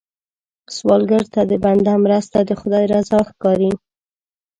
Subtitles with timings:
[0.75, 3.71] سوالګر ته د بنده مرسته، د خدای رضا ښکاري